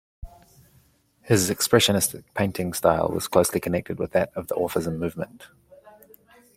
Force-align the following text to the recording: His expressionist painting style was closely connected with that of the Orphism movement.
His 1.21 1.51
expressionist 1.51 2.23
painting 2.33 2.73
style 2.73 3.09
was 3.09 3.27
closely 3.27 3.59
connected 3.59 3.99
with 3.99 4.13
that 4.13 4.31
of 4.35 4.47
the 4.47 4.55
Orphism 4.55 4.97
movement. 4.97 5.45